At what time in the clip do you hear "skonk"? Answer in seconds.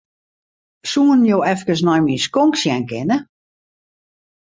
2.25-2.53